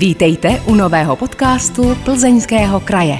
[0.00, 3.18] Vítejte u nového podcastu Plzeňského kraje.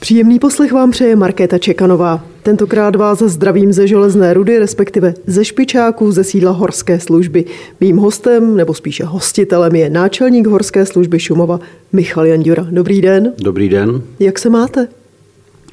[0.00, 2.24] Příjemný poslech vám přeje Markéta Čekanová.
[2.42, 7.44] Tentokrát vás zdravím ze Železné rudy, respektive ze Špičáků ze sídla Horské služby.
[7.80, 11.60] Mým hostem, nebo spíše hostitelem, je náčelník Horské služby Šumova
[11.92, 12.66] Michal Jandura.
[12.70, 13.32] Dobrý den.
[13.38, 14.02] Dobrý den.
[14.18, 14.88] Jak se máte?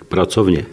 [0.10, 0.66] Pracovně.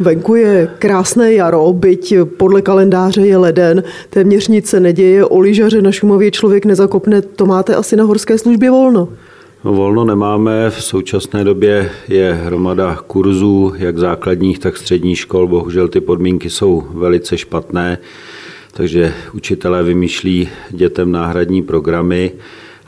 [0.00, 5.82] Venku je krásné jaro, byť podle kalendáře je leden, téměř nic se neděje, o lyžaře
[5.82, 9.08] na Šumově člověk nezakopne, to máte asi na horské službě volno.
[9.64, 15.88] No, volno nemáme, v současné době je hromada kurzů, jak základních, tak středních škol, bohužel
[15.88, 17.98] ty podmínky jsou velice špatné,
[18.72, 22.32] takže učitelé vymýšlí dětem náhradní programy,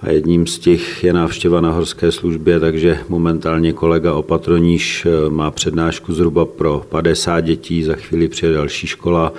[0.03, 5.51] a jedním z těch je návštěva na horské službě, takže momentálně kolega Opatroníš eh, má
[5.51, 9.33] přednášku zhruba pro 50 dětí, za chvíli přijde další škola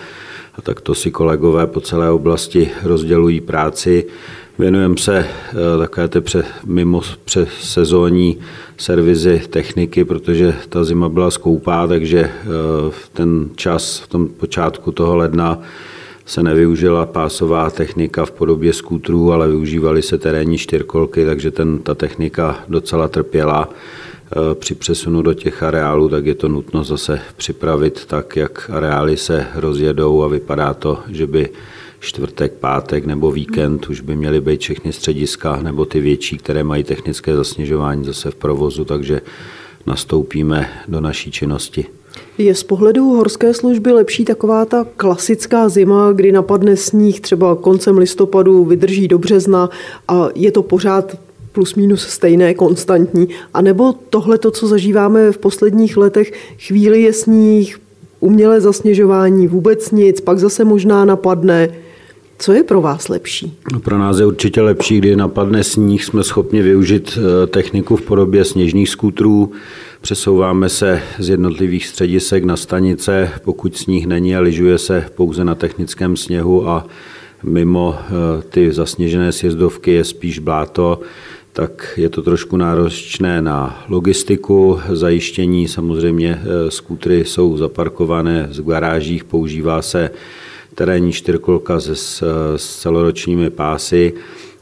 [0.56, 4.06] a tak to si kolegové po celé oblasti rozdělují práci.
[4.60, 8.38] Věnujeme se eh, také te pře, mimo přes sezónní
[8.78, 12.32] servizy techniky, protože ta zima byla skoupá, takže eh,
[13.14, 15.62] ten čas v tom počátku toho ledna
[16.30, 21.96] se nevyužila pásová technika v podobě skútrů, ale využívaly se terénní čtyřkolky, takže ten, ta
[21.96, 23.70] technika docela trpěla.
[23.70, 29.18] E, při přesunu do těch areálů, tak je to nutno zase připravit tak, jak areály
[29.18, 31.50] se rozjedou a vypadá to, že by
[32.00, 36.84] čtvrtek, pátek nebo víkend už by měly být všechny střediska nebo ty větší, které mají
[36.84, 39.22] technické zasněžování zase v provozu, takže
[39.86, 41.99] nastoupíme do naší činnosti.
[42.38, 47.98] Je z pohledu horské služby lepší taková ta klasická zima, kdy napadne sníh třeba koncem
[47.98, 49.70] listopadu, vydrží do března
[50.08, 51.18] a je to pořád
[51.52, 57.80] plus minus stejné, konstantní, anebo tohle, to, co zažíváme v posledních letech, chvíli je sníh,
[58.20, 61.70] umělé zasněžování, vůbec nic, pak zase možná napadne.
[62.42, 63.58] Co je pro vás lepší?
[63.74, 68.02] No pro nás je určitě lepší, kdy napadne sníh, jsme schopni využít eh, techniku v
[68.02, 69.52] podobě sněžných skútrů,
[70.02, 75.56] Přesouváme se z jednotlivých středisek na stanice, pokud sníh není a lyžuje se pouze na
[75.56, 76.88] technickém sněhu a
[77.44, 81.02] mimo eh, ty zasněžené sjezdovky je spíš bláto,
[81.54, 85.68] tak je to trošku náročné na logistiku, zajištění.
[85.68, 90.12] Samozřejmě eh, skútry jsou zaparkované v garážích, používá se
[90.76, 94.14] terénní čtyřkolka se s celoročními pásy.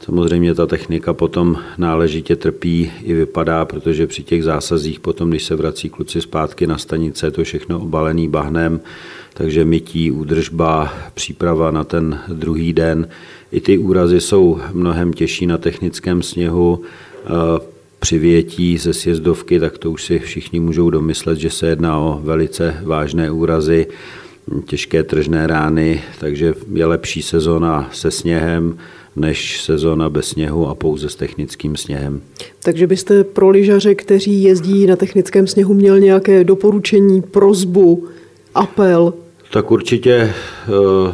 [0.04, 5.56] Samozřejmě ta technika potom náležitě trpí i vypadá, protože při těch zásazích potom, když se
[5.56, 8.80] vrací kluci zpátky na stanice, je to všechno obalený bahnem,
[9.34, 13.08] takže mytí, údržba, příprava na ten druhý den.
[13.52, 16.82] I ty úrazy jsou mnohem těžší na technickém sněhu.
[18.00, 22.20] Při větí ze sjezdovky, tak to už si všichni můžou domyslet, že se jedná o
[22.24, 23.86] velice vážné úrazy
[24.66, 28.78] těžké tržné rány, takže je lepší sezóna se sněhem,
[29.18, 32.20] než sezóna bez sněhu a pouze s technickým sněhem.
[32.62, 38.08] Takže byste pro lyžaře, kteří jezdí na technickém sněhu, měl nějaké doporučení, prozbu,
[38.54, 39.14] apel?
[39.52, 40.32] Tak určitě eh,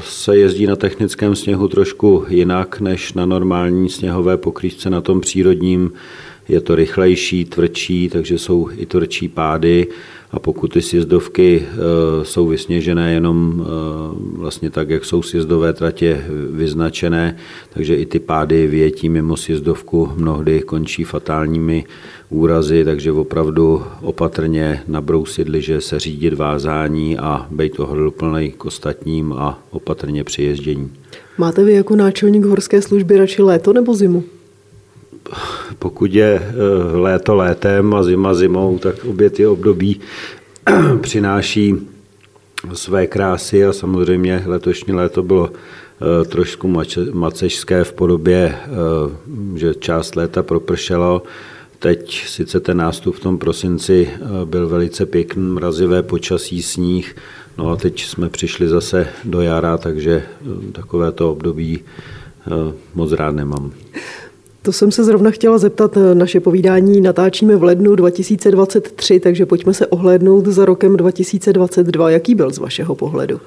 [0.01, 5.93] se jezdí na technickém sněhu trošku jinak než na normální sněhové pokrývce na tom přírodním.
[6.49, 9.87] Je to rychlejší, tvrdší, takže jsou i tvrdší pády
[10.35, 11.77] a pokud ty sjezdovky eh,
[12.25, 13.69] jsou vysněžené jenom eh,
[14.39, 17.37] vlastně tak, jak jsou sjezdové tratě vyznačené,
[17.71, 21.85] takže i ty pády větí mimo sjezdovku mnohdy končí fatálními
[22.31, 29.63] úrazy, takže opravdu opatrně nabrousit liže, se řídit vázání a být ohleduplný k ostatním a
[29.71, 30.93] opatrně při jezdění.
[31.39, 34.25] Máte vy jako náčelník horské služby radši léto nebo zimu?
[35.79, 40.01] Pokud je eh, léto létem a zima zimou, tak obě ty období
[41.01, 41.75] přináší
[42.73, 48.69] své krásy a samozřejmě letošní léto bylo eh, trošku macežské v podobě, eh,
[49.59, 51.23] že část léta propršelo.
[51.79, 54.11] Teď sice ten nástup v tom prosinci
[54.45, 57.17] byl velice pěkný, mrazivé počasí, sníh,
[57.59, 60.23] no a teď jsme přišli zase do jara, takže
[60.73, 61.81] takovéto období
[62.95, 63.73] moc rád nemám.
[64.65, 65.99] To jsem se zrovna chtěla zeptat.
[66.15, 72.11] Naše povídání natáčíme v lednu 2023, takže pojďme se ohlédnout za rokem 2022.
[72.11, 73.41] Jaký byl z vašeho pohledu?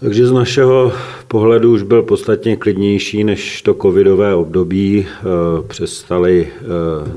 [0.00, 0.92] Takže z našeho
[1.28, 5.06] pohledu už byl podstatně klidnější než to covidové období.
[5.08, 5.24] Eh,
[5.66, 6.64] přestali eh,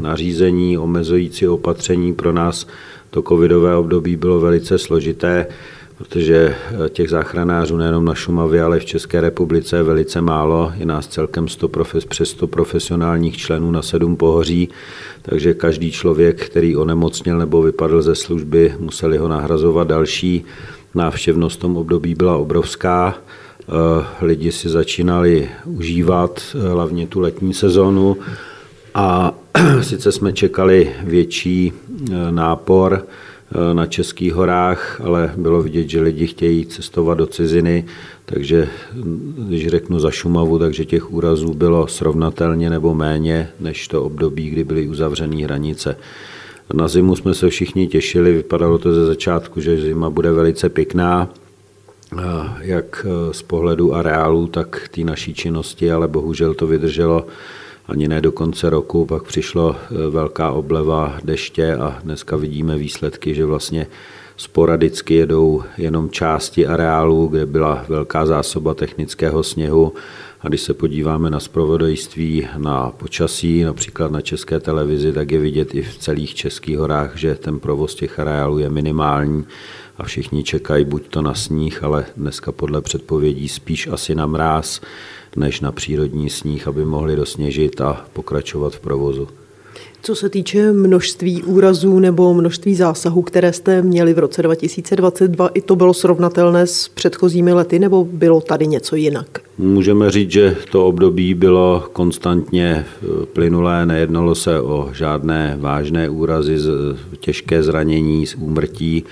[0.02, 2.14] nařízení, omezující opatření.
[2.14, 2.68] Pro nás
[3.10, 5.48] to covidové období bylo velice složité
[5.98, 6.56] protože
[6.86, 10.72] eh, těch záchranářů nejenom na Šumavě, ale v České republice je velice málo.
[10.76, 14.70] Je nás celkem 100 profes, přes 100 profesionálních členů na sedm pohoří,
[15.22, 20.46] takže každý člověk, který onemocněl nebo vypadl ze služby, museli ho nahrazovat další.
[20.96, 23.18] Návštěvnost v tom období byla obrovská.
[23.18, 28.18] Eh, lidi si začínali užívat eh, hlavně tu letní sezónu
[28.94, 29.34] A
[29.82, 31.74] sice jsme čekali větší
[32.32, 33.06] nápor,
[33.74, 37.86] na Českých horách, ale bylo vidět, že lidi chtějí cestovat do ciziny,
[38.26, 44.04] takže hm, když řeknu za Šumavu, takže těch úrazů bylo srovnatelně nebo méně než to
[44.04, 45.98] období, kdy byly uzavřené hranice.
[46.74, 51.30] Na zimu jsme se všichni těšili, vypadalo to ze začátku, že zima bude velice pěkná,
[52.18, 52.22] eh,
[52.60, 57.26] jak eh, z pohledu areálu, tak té naší činnosti, ale bohužel to vydrželo
[57.88, 63.36] ani ne do konce roku, pak přišlo e, velká obleva deště a dneska vidíme výsledky,
[63.36, 63.88] že vlastně
[64.38, 69.94] sporadicky jedou jenom části areálu, kde byla velká zásoba technického sněhu.
[70.42, 75.76] A když se podíváme na zpravodajství, na počasí, například na české televizi, tak je vidět
[75.76, 79.46] i v celých českých horách, že ten provoz těch areálů je minimální
[79.98, 84.82] a všichni čekají buď to na sníh, ale dneska podle předpovědí spíš asi na mráz,
[85.36, 89.28] než na přírodní sníh, aby mohli dosněžit a pokračovat v provozu.
[90.06, 95.62] Co se týče množství úrazů nebo množství zásahů, které jste měli v roce 2022, i
[95.62, 99.40] to bylo srovnatelné s předchozími lety, nebo bylo tady něco jinak?
[99.58, 106.58] Můžeme říct, že to období bylo konstantně eh, plynulé, nejednalo se o žádné vážné úrazy,
[107.20, 109.04] těžké zranění, úmrtí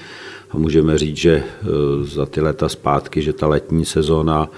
[0.51, 1.67] a můžeme říct, že eh,
[2.03, 4.49] za ty leta zpátky, že ta letní sezóna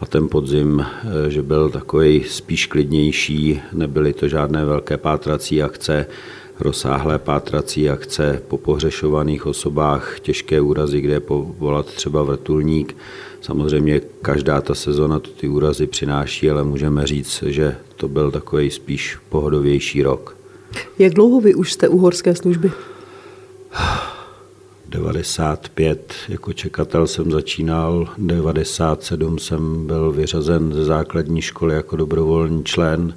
[0.00, 6.06] a ten podzim, eh, že byl takový spíš klidnější, nebyly to žádné velké pátrací akce,
[6.60, 12.96] rozsáhlé pátrací akce po pohřešovaných osobách, těžké úrazy, kde je povolat třeba vrtulník.
[13.40, 18.70] Samozřejmě každá ta sezona to ty úrazy přináší, ale můžeme říct, že to byl takový
[18.70, 20.36] spíš pohodovější rok.
[20.98, 22.70] Jak dlouho vy už jste u horské služby?
[24.88, 33.14] 95 jako čekatel jsem začínal, 97 jsem byl vyřazen ze základní školy jako dobrovolný člen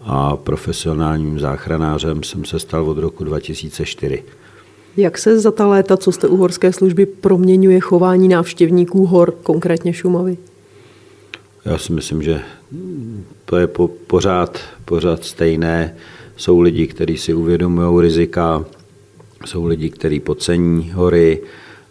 [0.00, 4.22] a profesionálním záchranářem jsem se stal od roku 2004.
[4.96, 9.92] Jak se za ta léta, co jste u horské služby, proměňuje chování návštěvníků hor, konkrétně
[9.92, 10.36] Šumavy?
[11.64, 12.40] Já si myslím, že
[13.44, 15.96] to je po, pořád, pořád stejné.
[16.36, 18.64] Jsou lidi, kteří si uvědomují rizika,
[19.46, 21.42] jsou lidi, kteří podcení hory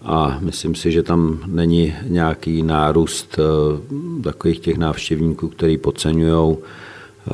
[0.01, 7.33] a myslím si, že tam není nějaký nárůst eh, takových těch návštěvníků, který podceňují eh,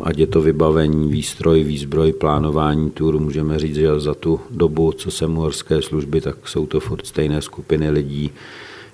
[0.00, 5.10] ať je to vybavení, výstroj, výzbroj, plánování tur, můžeme říct, že za tu dobu, co
[5.10, 8.30] jsem u horské služby, tak jsou to furt stejné skupiny lidí,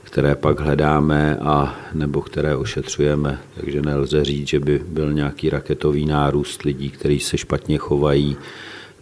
[0.02, 3.38] které pak hledáme a nebo které ošetřujeme.
[3.60, 8.36] Takže nelze říct, že by byl nějaký raketový nárůst lidí, kteří se špatně chovají,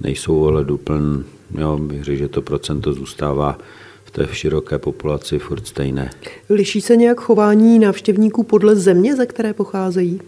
[0.00, 1.25] nejsou ohledupln.
[1.58, 3.58] Jo, bych řekl, že to procento zůstává
[4.05, 6.11] v té široké populaci furt stejné.
[6.50, 10.20] Liší se nějak chování návštěvníků podle země, ze které pocházejí?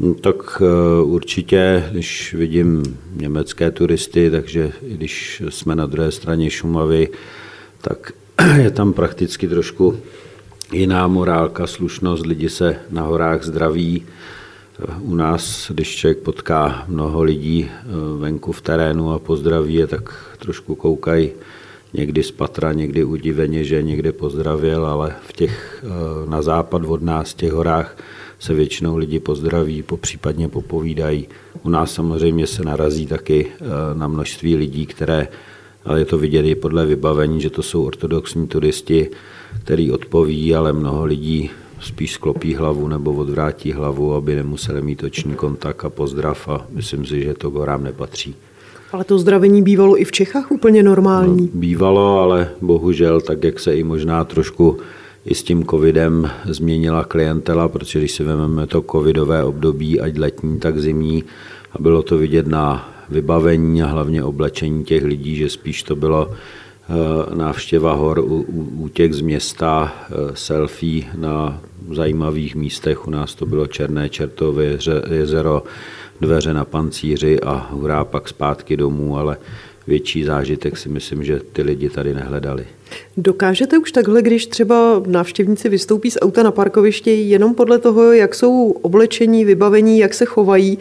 [0.00, 7.08] No, tak eh, určitě, když vidím německé turisty, takže když jsme na druhé straně Šumavy,
[7.80, 8.12] tak
[8.62, 9.96] je tam prakticky trošku
[10.72, 14.06] jiná morálka, slušnost, lidi se na horách zdraví,
[15.00, 17.84] u nás, když člověk potká mnoho lidí eh,
[18.18, 21.30] venku v terénu a pozdraví je, tak trošku koukají
[21.94, 27.02] někdy z patra, někdy udiveně, že někde pozdravil, ale v těch eh, na západ od
[27.02, 27.96] nás, těch horách,
[28.38, 31.28] se většinou lidi pozdraví, popřípadně popovídají.
[31.62, 35.28] U nás samozřejmě se narazí taky eh, na množství lidí, které,
[35.84, 39.10] ale je to vidět i podle vybavení, že to jsou ortodoxní turisti,
[39.64, 45.34] který odpoví, ale mnoho lidí spíš sklopí hlavu nebo odvrátí hlavu, aby nemuseli mít oční
[45.34, 48.34] kontakt a pozdrav a myslím si, že to gorám nepatří.
[48.92, 51.42] Ale to zdravení bývalo i v Čechách úplně normální?
[51.42, 54.78] No, bývalo, ale bohužel, tak jak se i možná trošku
[55.24, 60.58] i s tím covidem změnila klientela, protože když si vezmeme to covidové období, ať letní,
[60.58, 61.24] tak zimní,
[61.72, 66.30] a bylo to vidět na vybavení a hlavně oblečení těch lidí, že spíš to bylo
[67.34, 68.24] návštěva hor,
[68.78, 71.60] útěk z města, eh, selfie na
[71.92, 73.06] zajímavých místech.
[73.06, 74.78] U nás to bylo Černé Čertové
[75.10, 75.62] jezero,
[76.20, 79.36] dveře na pancíři a hurá pak zpátky domů, ale
[79.86, 82.66] větší zážitek si myslím, že ty lidi tady nehledali.
[83.16, 88.34] Dokážete už takhle, když třeba návštěvníci vystoupí z auta na parkovišti, jenom podle toho, jak
[88.34, 90.78] jsou oblečení, vybavení, jak se chovají,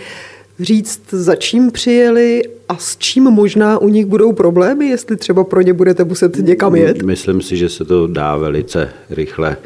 [0.60, 5.62] říct, za čím přijeli a s čím možná u nich budou problémy, jestli třeba pro
[5.62, 7.04] ně budete muset někam jet?
[7.04, 9.58] Myslím si, že se to dá velice rychle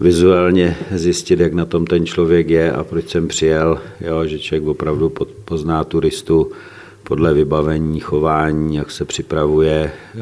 [0.00, 4.68] vizuálně zjistit, jak na tom ten člověk je a proč jsem přijel, jo, že člověk
[4.68, 5.12] opravdu
[5.44, 6.52] pozná turistu
[7.04, 10.18] podle vybavení, chování, jak se připravuje, eh,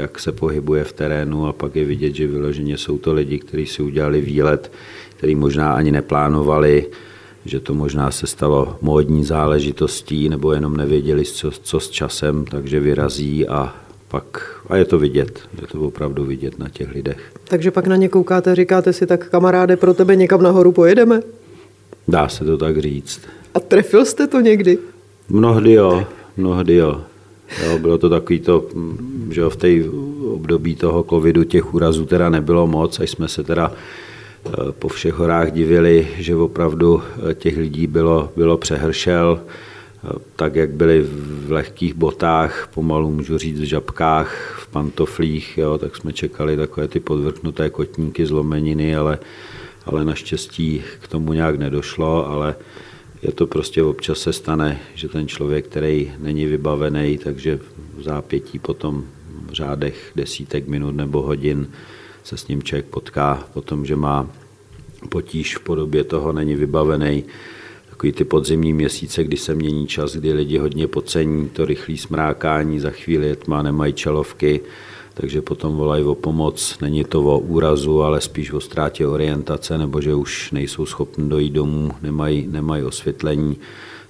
[0.00, 3.66] jak se pohybuje v terénu a pak je vidět, že vyloženě jsou to lidi, kteří
[3.66, 4.72] si udělali výlet,
[5.16, 6.86] který možná ani neplánovali,
[7.46, 12.80] že to možná se stalo módní záležitostí, nebo jenom nevěděli, co, co s časem, takže
[12.80, 13.74] vyrazí a
[14.08, 17.32] pak, a je to vidět, je to opravdu vidět na těch lidech.
[17.44, 21.22] Takže pak na ně koukáte, říkáte si, tak kamaráde, pro tebe někam nahoru pojedeme?
[22.08, 23.20] Dá se to tak říct.
[23.54, 24.78] A trefil jste to někdy?
[25.28, 27.00] Mnohdy jo, mnohdy jo.
[27.66, 28.68] jo bylo to takový to,
[29.30, 29.68] že v té
[30.32, 33.72] období toho covidu těch úrazů teda nebylo moc, až jsme se teda
[34.78, 40.70] po všech horách divili, že opravdu eh, těch lidí bylo, bylo přehršel, eh, tak jak
[40.70, 41.02] byli
[41.46, 46.88] v lehkých botách, pomalu můžu říct v žabkách, v pantoflích, jo, tak jsme čekali takové
[46.88, 49.18] ty podvrknuté kotníky, zlomeniny, ale,
[49.86, 52.54] ale naštěstí k tomu nějak nedošlo, ale
[53.22, 57.58] je to prostě občas se stane, že ten člověk, který není vybavený, takže
[57.98, 59.04] v zápětí potom
[59.50, 61.68] v řádech desítek minut nebo hodin
[62.26, 64.26] se s ním člověk potká potom, že má
[65.08, 67.24] potíž v podobě toho, není vybavený.
[67.90, 72.80] Takový ty podzimní měsíce, kdy se mění čas, kdy lidi hodně pocení, to rychlé smrákání,
[72.80, 74.60] za chvíli je tma, nemají čelovky,
[75.14, 76.78] takže potom volají o pomoc.
[76.80, 81.52] Není to o úrazu, ale spíš o ztrátě orientace, nebo že už nejsou schopni dojít
[81.52, 83.56] domů, nemají, nemají osvětlení,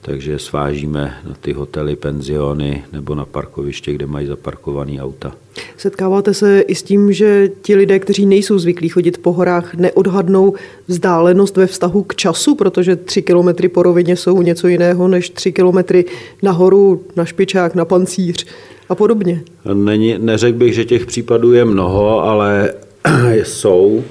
[0.06, 5.32] takže svážíme na ty hotely, penziony nebo na parkoviště, kde mají zaparkované auta.
[5.76, 10.54] Setkáváte se i s tím, že ti lidé, kteří nejsou zvyklí chodit po horách, neodhadnou
[10.88, 15.52] vzdálenost ve vztahu k času, protože tři kilometry po rovině jsou něco jiného než tři
[15.52, 16.04] kilometry
[16.42, 18.46] nahoru na špičák, na pancíř
[18.88, 19.42] a podobně.
[19.75, 22.72] Není, neřekl bych, že těch případů je mnoho, ale
[23.42, 24.04] jsou,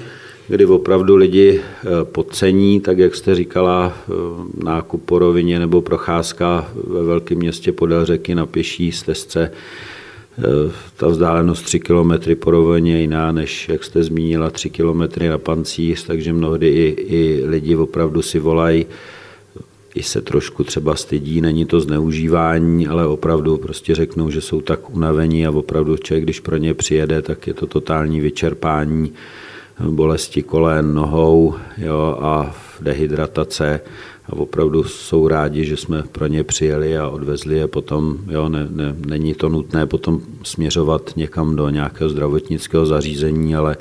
[0.48, 4.12] kdy opravdu lidi eh, podcení, tak jak jste říkala, eh,
[4.64, 9.52] nákup po rovině nebo procházka ve velkém městě podél řeky na pěší stezce,
[10.38, 10.42] eh,
[10.96, 15.38] ta vzdálenost 3 km po rovině je jiná, než jak jste zmínila, 3 km na
[15.38, 18.86] pancíř, takže mnohdy i, i lidi opravdu si volají
[19.94, 24.90] i se trošku třeba stydí, není to zneužívání, ale opravdu prostě řeknou, že jsou tak
[24.90, 29.12] unavení a opravdu člověk, když pro ně přijede, tak je to totální vyčerpání,
[29.80, 33.80] bolesti kolen, nohou jo, a dehydratace
[34.26, 38.18] a opravdu jsou rádi, že jsme pro ně přijeli a odvezli je potom.
[38.28, 43.76] Jo, ne, ne, není to nutné potom směřovat někam do nějakého zdravotnického zařízení, ale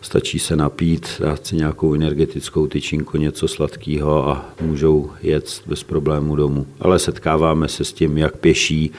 [0.00, 6.36] stačí se napít, dát si nějakou energetickou tyčinku, něco sladkého a můžou jet bez problému
[6.36, 6.66] domů.
[6.80, 8.90] Ale setkáváme se s tím, jak pěší,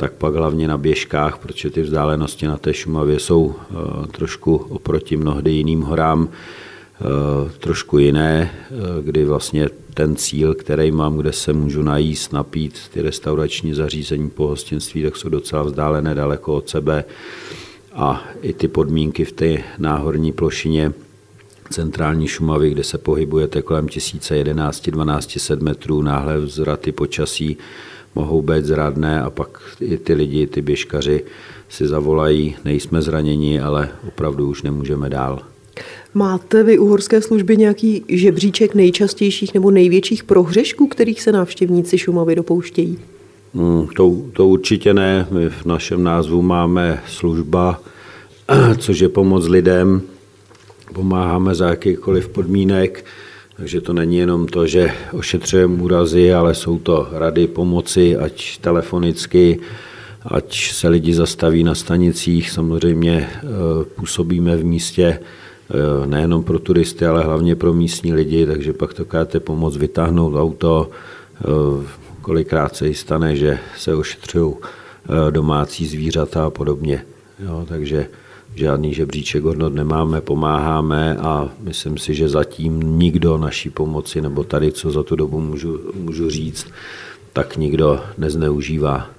[0.00, 5.16] tak pak hlavně na běžkách, protože ty vzdálenosti na té Šumavě jsou eh, trošku oproti
[5.16, 7.04] mnohdy jiným horám eh,
[7.58, 13.02] trošku jiné, eh, kdy vlastně ten cíl, který mám, kde se můžu najíst, napít, ty
[13.02, 17.04] restaurační zařízení po hostinství, tak jsou docela vzdálené daleko od sebe.
[17.92, 20.92] A i ty podmínky v té náhorní plošině
[21.70, 27.56] centrální Šumavy, kde se pohybujete kolem 1011-1200 metrů, náhle vzraty počasí
[28.14, 31.24] mohou být zradné a pak i ty lidi, ty běžkaři
[31.68, 35.42] si zavolají, nejsme zraněni, ale opravdu už nemůžeme dál.
[36.14, 42.34] Máte vy u horské služby nějaký žebříček nejčastějších nebo největších prohřešků, kterých se návštěvníci Šumavy
[42.34, 42.98] dopouštějí?
[43.54, 45.26] Hmm, to, to určitě ne.
[45.30, 47.80] My v našem názvu máme služba,
[48.78, 50.02] což je pomoc lidem.
[50.94, 53.04] Pomáháme za jakýchkoliv podmínek,
[53.60, 59.60] takže to není jenom to, že ošetřujeme úrazy, ale jsou to rady pomoci, ať telefonicky,
[60.24, 62.50] ať se lidi zastaví na stanicích.
[62.50, 63.40] Samozřejmě eh,
[63.84, 69.04] působíme v místě eh, nejenom pro turisty, ale hlavně pro místní lidi, takže pak to
[69.04, 71.44] káte pomoc vytáhnout auto, eh,
[72.22, 74.54] kolikrát se i stane, že se ošetřují
[75.30, 77.04] domácí zvířata a podobně.
[77.44, 78.08] Jo, takže
[78.54, 84.72] žádný žebříček hodnot nemáme, pomáháme a myslím si, že zatím nikdo naší pomoci, nebo tady,
[84.72, 86.66] co za tu dobu můžu, můžu říct,
[87.32, 89.10] tak nikdo nezneužívá.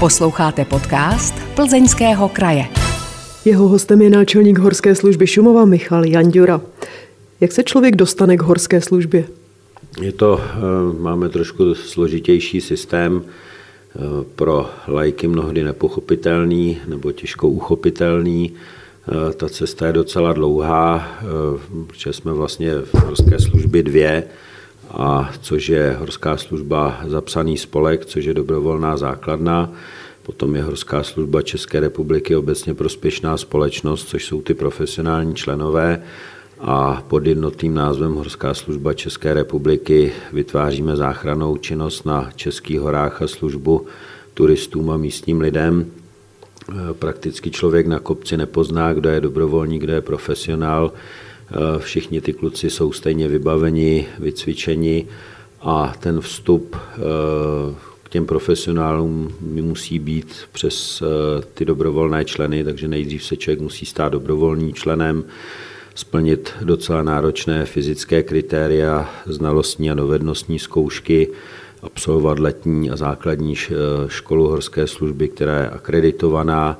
[0.00, 2.64] Posloucháte podcast Plzeňského kraje.
[3.44, 6.60] Jeho hostem je náčelník horské služby Šumova Michal Janďura.
[7.40, 9.24] Jak se člověk dostane k horské službě?
[10.00, 13.22] Je to, eh, máme trošku složitější systém,
[14.34, 18.52] pro lajky mnohdy nepochopitelný nebo těžko uchopitelný.
[18.52, 21.08] Eh, ta cesta je docela dlouhá,
[21.86, 24.24] protože jsme vlastně v horské službě dvě,
[24.90, 29.72] a což je horská služba zapsaný spolek, což je dobrovolná základna.
[30.22, 36.02] Potom je Horská služba České republiky obecně prospěšná společnost, což jsou ty profesionální členové
[36.64, 43.26] a pod jednotným názvem Horská služba České republiky vytváříme záchranou činnost na Českých horách a
[43.26, 43.86] službu
[44.34, 45.86] turistům a místním lidem.
[46.92, 50.92] Prakticky člověk na kopci nepozná, kdo je dobrovolník, kdo je profesionál.
[51.78, 55.06] Všichni ty kluci jsou stejně vybaveni, vycvičeni
[55.60, 56.76] a ten vstup
[58.02, 61.02] k těm profesionálům musí být přes
[61.54, 65.24] ty dobrovolné členy, takže nejdřív se člověk musí stát dobrovolným členem,
[65.94, 71.28] splnit docela náročné fyzické kritéria, znalostní a dovednostní zkoušky,
[71.82, 73.54] absolvovat letní a základní
[74.06, 76.78] školu horské služby, která je akreditovaná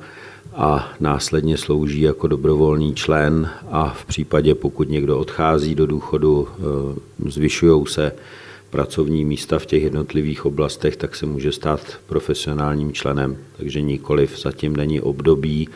[0.55, 7.31] a následně slouží jako dobrovolný člen a v případě, pokud někdo odchází do důchodu, eh,
[7.31, 8.11] zvyšují se
[8.69, 13.37] pracovní místa v těch jednotlivých oblastech, tak se může stát profesionálním členem.
[13.57, 15.69] Takže nikoliv zatím není období,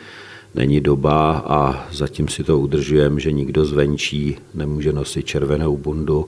[0.55, 6.27] není doba a zatím si to udržujeme, že nikdo zvenčí nemůže nosit červenou bundu,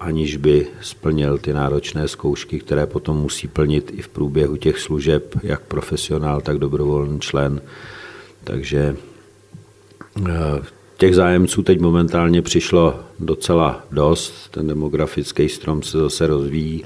[0.00, 5.38] aniž by splnil ty náročné zkoušky, které potom musí plnit i v průběhu těch služeb,
[5.42, 7.60] jak profesionál, tak dobrovolný člen.
[8.44, 8.96] Takže
[10.26, 10.30] eh,
[10.96, 16.84] těch zájemců teď momentálně přišlo docela dost, ten demografický strom se zase rozvíjí,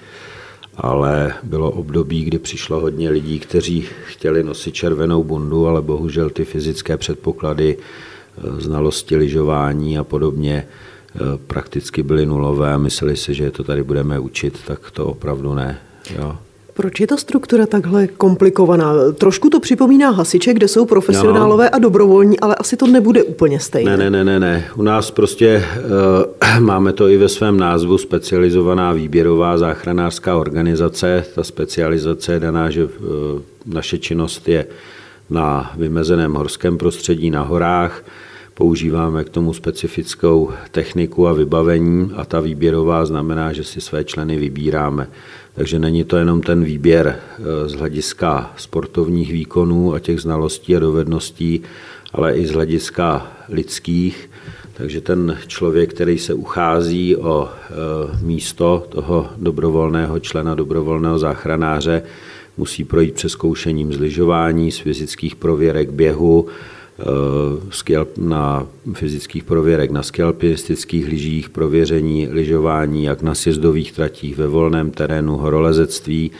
[0.76, 6.44] ale bylo období, kdy přišlo hodně lidí, kteří chtěli nosit červenou bundu, ale bohužel ty
[6.44, 10.66] fyzické předpoklady, eh, znalosti lyžování a podobně
[11.14, 15.54] eh, prakticky byly nulové a mysleli si, že to tady budeme učit, tak to opravdu
[15.54, 15.78] ne.
[16.16, 16.38] Jo.
[16.76, 19.12] Proč je ta struktura takhle komplikovaná?
[19.12, 21.70] Trošku to připomíná hasiče, kde jsou profesionálové no.
[21.74, 23.96] a dobrovolní, ale asi to nebude úplně stejné.
[23.96, 24.40] Ne, ne, ne, ne.
[24.40, 24.64] ne.
[24.76, 31.24] U nás prostě uh, máme to i ve svém názvu specializovaná výběrová záchranářská organizace.
[31.34, 32.90] Ta specializace je daná, že uh,
[33.66, 34.66] naše činnost je
[35.30, 38.04] na vymezeném horském prostředí, na horách.
[38.54, 44.38] Používáme k tomu specifickou techniku a vybavení a ta výběrová znamená, že si své členy
[44.38, 45.08] vybíráme.
[45.56, 50.78] Takže není to jenom ten výběr eh, z hlediska sportovních výkonů a těch znalostí a
[50.78, 51.62] dovedností,
[52.12, 54.30] ale i z hlediska lidských.
[54.74, 57.72] Takže ten člověk, který se uchází o eh,
[58.22, 62.02] místo toho dobrovolného člena, dobrovolného záchranáře,
[62.56, 66.46] musí projít přeskoušením zlyžování, z fyzických prověrek běhu,
[68.16, 75.36] na fyzických prověrek na skalpinistických lyžích, prověření lyžování jak na sjezdových tratích, ve volném terénu,
[75.36, 76.30] horolezectví.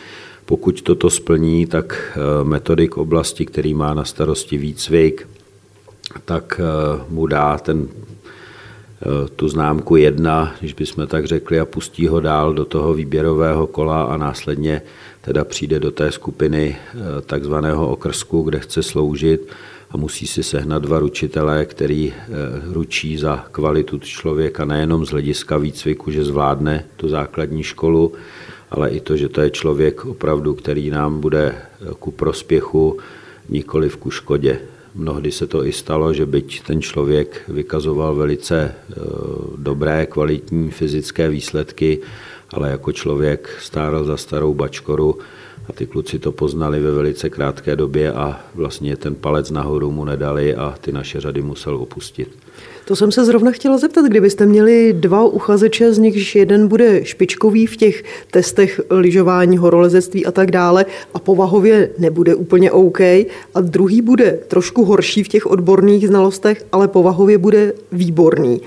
[0.45, 5.27] Pokud toto splní, tak eh, metodik oblasti, který má na starosti výcvik,
[6.25, 7.87] tak eh, mu dá ten,
[9.35, 14.03] tu známku jedna, když bychom tak řekli, a pustí ho dál do toho výběrového kola
[14.03, 14.81] a následně
[15.21, 16.77] teda přijde do té skupiny
[17.25, 19.41] takzvaného okrsku, kde chce sloužit
[19.91, 22.25] a musí si sehnat dva ručitele, který eh,
[22.73, 28.13] ručí za kvalitu člověka nejenom z hlediska výcviku, že zvládne tu základní školu,
[28.71, 32.99] ale i to, že to je člověk opravdu, který nám bude eh, ku prospěchu,
[33.49, 34.59] nikoli ku škodě.
[34.95, 38.95] Mnohdy se to i stalo, že byť ten člověk vykazoval velice eh,
[39.57, 41.99] dobré, kvalitní fyzické výsledky,
[42.49, 45.19] ale jako člověk stáral za starou bačkoru,
[45.69, 50.05] a ty kluci to poznali ve velice krátké době a vlastně ten palec nahoru mu
[50.05, 52.29] nedali a ty naše řady musel opustit.
[52.85, 57.65] To jsem se zrovna chtěla zeptat, kdybyste měli dva uchazeče, z nichž jeden bude špičkový
[57.65, 64.01] v těch testech lyžování, horolezectví a tak dále a povahově nebude úplně OK a druhý
[64.01, 68.61] bude trošku horší v těch odborných znalostech, ale povahově bude výborný.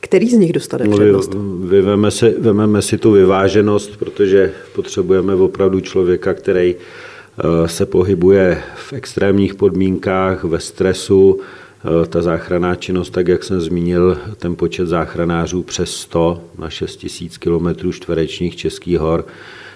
[0.00, 1.34] Který z nich dostane no, přednost?
[1.64, 8.92] Vy, si, vememe si tu vyváženost, protože potřebujeme opravdu člověka, který eh, se pohybuje v
[8.92, 11.40] extrémních podmínkách, ve stresu.
[11.84, 17.06] Eh, ta záchranná činnost, tak jak jsem zmínil, ten počet záchranářů přes 100 na 6
[17.20, 19.26] 000 km čtverečních českých hor,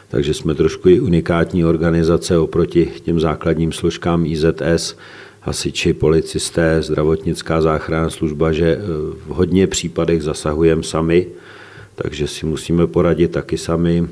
[0.08, 4.96] takže jsme trošku i unikátní organizace oproti těm základním složkám IZS
[5.44, 8.80] hasiči, policisté, zdravotnická záchranná služba, že eh,
[9.12, 11.26] v hodně případech zasahujeme sami,
[11.94, 14.08] takže si musíme poradit taky sami.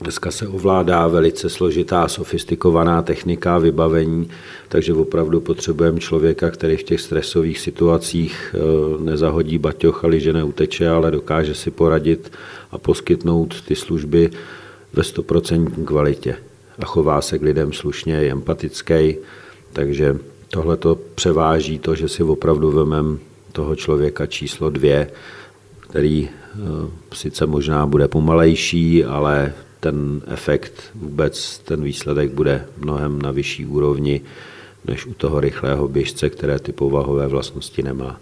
[0.00, 4.28] Dneska se ovládá velice složitá, sofistikovaná technika vybavení,
[4.68, 8.58] takže opravdu potřebujeme člověka, který v těch stresových situacích eh,
[9.04, 12.32] nezahodí baťoch a že neuteče, ale dokáže si poradit
[12.70, 14.30] a poskytnout ty služby
[14.92, 16.36] ve 100% kvalitě.
[16.78, 19.16] A chová se k lidem slušně, je empatický,
[19.72, 20.16] takže
[20.50, 23.18] Tohle to převáží to, že si opravdu vemem
[23.52, 25.10] toho člověka číslo dvě,
[25.80, 26.58] který eh,
[27.12, 34.20] sice možná bude pomalejší, ale ten efekt, vůbec ten výsledek bude mnohem na vyšší úrovni
[34.84, 38.20] než u toho rychlého běžce, které ty povahové vlastnosti nemá.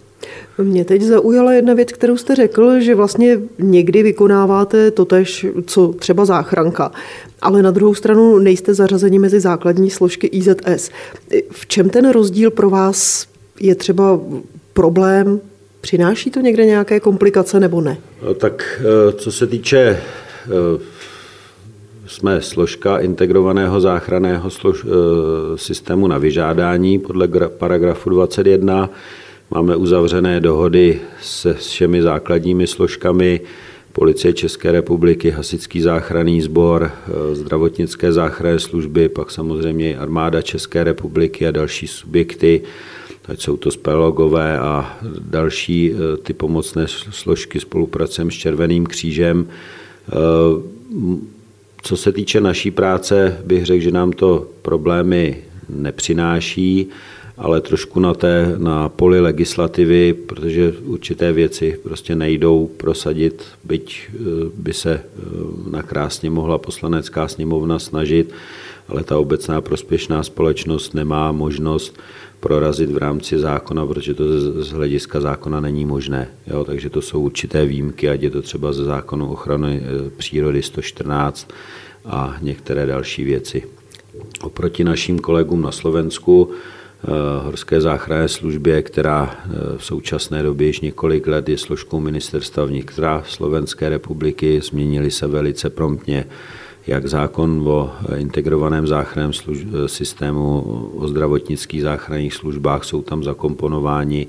[0.57, 6.25] Mě teď zaujala jedna věc, kterou jste řekl, že vlastně někdy vykonáváte totež, co třeba
[6.25, 6.91] záchranka,
[7.41, 10.89] ale na druhou stranu nejste zařazeni mezi základní složky IZS.
[11.51, 13.27] V čem ten rozdíl pro vás
[13.59, 14.19] je třeba
[14.73, 15.39] problém,
[15.85, 17.97] Přináší to někde nějaké komplikace nebo ne?
[18.23, 19.99] No, tak eh, co se týče eh,
[22.07, 24.85] jsme složka integrovaného záchranného slož,
[25.55, 28.89] systému na vyžádání podle paragrafu 21.
[29.51, 33.41] Máme uzavřené dohody se všemi základními složkami
[33.93, 40.83] Policie České republiky, Hasičský záchranný sbor, eh, zdravotnické záchranné služby, pak samozřejmě i armáda České
[40.83, 42.61] republiky a další subjekty,
[43.25, 49.47] ať jsou to spelogové a další eh, ty pomocné složky spolupracujeme s Červeným křížem.
[49.47, 50.11] Eh,
[51.81, 55.37] co se týče naší práce, bych řekl, že nám to problémy
[55.69, 56.89] nepřináší
[57.37, 64.19] ale trošku na, té, na poli legislativy, protože určité věci prostě nejdou prosadit, byť eh,
[64.55, 65.21] by se eh,
[65.69, 68.33] nakrásně mohla poslanecká sněmovna snažit,
[68.87, 71.99] ale ta obecná prospěšná společnost nemá možnost
[72.39, 74.23] prorazit v rámci zákona, protože to
[74.63, 76.27] z hlediska zákona není možné.
[76.47, 76.63] Jo?
[76.63, 81.49] Takže to jsou určité výjimky, ať je to třeba ze zákonu ochrany eh, přírody 114
[82.05, 83.63] a některé další věci.
[84.41, 86.51] Oproti našim kolegům na Slovensku
[87.43, 93.23] horské záchranné službě, která eh, v současné době již několik let je složkou ministerstva vnitra
[93.27, 94.61] Slovenské republiky.
[94.61, 96.25] Změnili se velice promptně
[96.87, 100.61] jak zákon o integrovaném záchranném služ- systému
[100.95, 104.27] o zdravotnických záchranných službách jsou tam zakomponováni,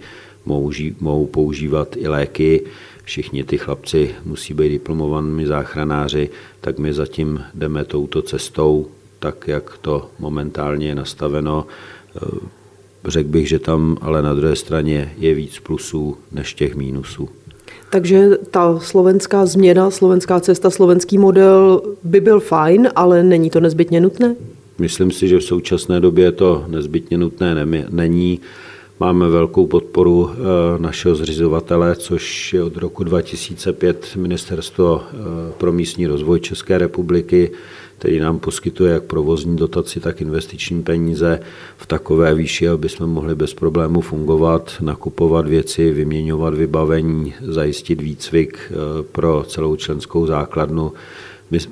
[1.01, 2.63] mohou používat i léky,
[3.05, 8.87] všichni ty chlapci musí být diplomovanými záchranáři, tak my zatím jdeme touto cestou,
[9.19, 11.67] tak jak to momentálně je nastaveno.
[13.07, 17.29] Řekl bych, že tam ale na druhé straně je víc plusů než těch mínusů.
[17.91, 24.01] Takže ta slovenská změna, slovenská cesta, slovenský model by byl fajn, ale není to nezbytně
[24.01, 24.37] nutné?
[24.79, 28.41] Myslím si, že v současné době to nezbytně nutné není.
[29.01, 30.37] Máme velkou podporu eh,
[30.79, 35.17] našeho zřizovatele, což je od roku 2005 Ministerstvo eh,
[35.59, 37.51] pro místní rozvoj České republiky,
[37.99, 41.41] který nám poskytuje jak provozní dotaci, tak investiční peníze
[41.77, 48.59] v takové výši, aby jsme mohli bez problému fungovat, nakupovat věci, vyměňovat vybavení, zajistit výcvik
[48.71, 48.75] eh,
[49.13, 50.93] pro celou členskou základnu.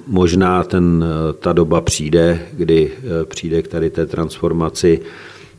[0.07, 1.05] Možná ten,
[1.39, 2.93] ta doba přijde, kdy
[3.25, 5.01] přijde k tady té transformaci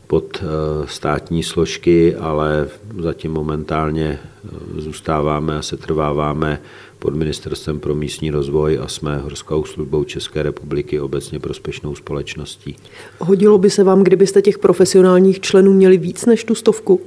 [0.08, 2.68] pod eh, státní složky, ale
[3.00, 6.62] zatím momentálně eh, zůstáváme a se trváváme
[7.06, 12.76] pod Ministerstvem pro místní rozvoj a jsme Horskou službou České republiky obecně prospěšnou společností.
[13.20, 17.02] Hodilo by se vám, kdybyste těch profesionálních členů měli víc než tu stovku?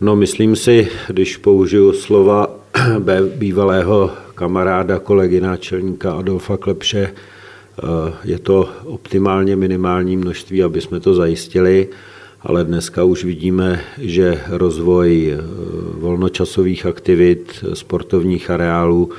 [0.00, 2.56] No, myslím si, když použiju slova
[3.36, 7.10] bývalého kamaráda, kolegy náčelníka Adolfa Klepše,
[7.78, 11.88] Eh, je to optimálně minimální množství, aby jsme to zajistili,
[12.44, 15.38] ale dneska už vidíme, že rozvoj eh,
[15.96, 19.10] volnočasových aktivit, sportovních areálů,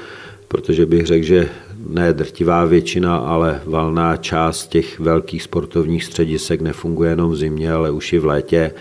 [0.47, 1.49] protože bych řekl, že
[1.89, 7.91] ne drtivá většina, ale valná část těch velkých sportovních středisek nefunguje jenom v zimě, ale
[7.91, 8.71] už i v létě.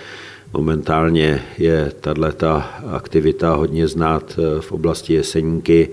[0.52, 5.88] Momentálně je tato aktivita hodně znát eh, v oblasti Jeseníky,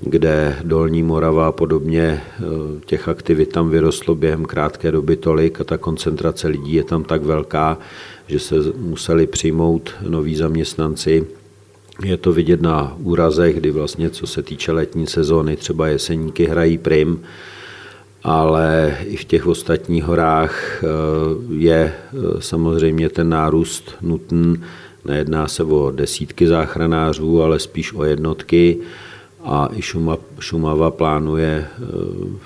[0.00, 2.42] kde Dolní Morava a podobně eh,
[2.86, 7.22] těch aktivit tam vyrostlo během krátké doby tolik a ta koncentrace lidí je tam tak
[7.22, 7.78] velká,
[8.26, 11.26] že se museli přijmout noví zaměstnanci.
[12.04, 16.78] Je to vidět na úrazech, kdy vlastně co se týče letní sezóny, třeba jeseníky hrají
[16.78, 17.20] prim,
[18.22, 20.86] ale i v těch ostatních horách eh,
[21.54, 24.56] je eh, samozřejmě ten nárůst nutný.
[25.04, 28.78] Nejedná se o desítky záchranářů, ale spíš o jednotky
[29.44, 29.82] a i
[30.40, 31.82] Šumava plánuje eh,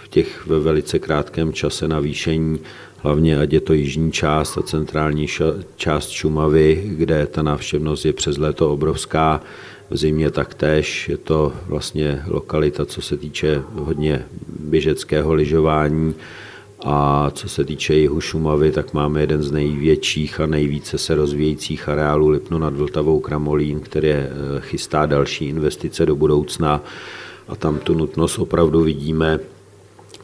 [0.04, 2.58] v těch ve velice krátkém čase navýšení,
[2.96, 5.26] hlavně ať je to jižní část a centrální
[5.76, 9.40] část Šumavy, kde ta návštěvnost je přes léto obrovská,
[9.90, 11.08] v zimě taktéž.
[11.08, 14.24] Je to vlastně lokalita, co se týče hodně
[14.58, 16.14] běžeckého lyžování,
[16.86, 21.88] a co se týče jihu Šumavy, tak máme jeden z největších a nejvíce se rozvíjejících
[21.88, 24.28] areálů Lipno nad Vltavou Kramolín, který eh,
[24.60, 26.84] chystá další investice do budoucna
[27.48, 29.40] a tam tu nutnost opravdu vidíme.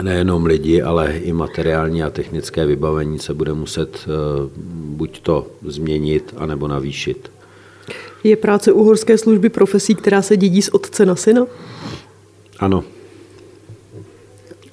[0.02, 4.08] Nejenom lidi, ale i materiální a technické vybavení se bude muset eh,
[4.84, 7.30] buď to změnit, anebo navýšit.
[8.24, 11.46] Je práce uhorské služby profesí, která se dědí z otce na syna?
[12.58, 12.84] Ano.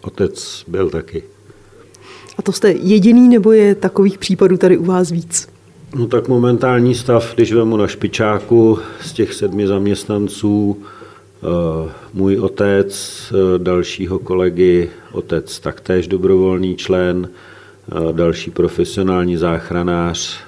[0.02, 1.24] Otec byl taky.
[2.38, 5.48] A to jste jediný, nebo je takových případů tady u vás víc?
[5.96, 13.24] No tak momentální stav, když vemu na špičáku z těch sedmi zaměstnanců, eh, můj otec,
[13.32, 20.40] eh, dalšího kolegy, otec taktéž dobrovolný člen, eh, další profesionální záchranář,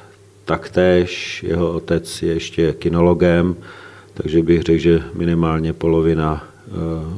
[0.45, 1.43] taktéž.
[1.47, 3.55] Jeho otec je ještě kinologem,
[4.13, 6.43] takže bych řekl, že minimálně polovina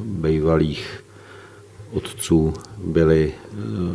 [0.04, 1.01] bývalých
[1.92, 2.52] otců
[2.84, 3.32] byli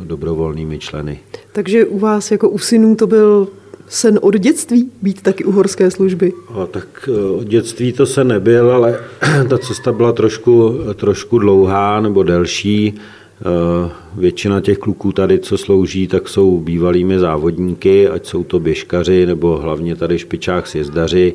[0.03, 1.19] dobrovolnými členy.
[1.51, 3.47] Takže u vás jako u synů to byl
[3.88, 6.33] sen od dětství být taky u horské služby?
[6.49, 8.99] A tak od dětství to se nebyl, ale
[9.49, 12.99] ta cesta byla trošku, trošku dlouhá nebo delší.
[13.41, 19.25] Eh, většina těch kluků tady, co slouží, tak jsou bývalými závodníky, ať jsou to běžkaři
[19.25, 21.33] nebo hlavně tady špičák sjezdaři,